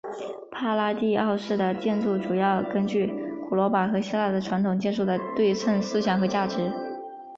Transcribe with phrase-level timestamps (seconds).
[0.49, 3.05] 帕拉第奥式的建筑主要根据
[3.47, 6.71] 古罗马和希腊的传统建筑的对称思想和价值。